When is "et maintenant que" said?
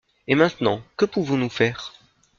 0.27-1.05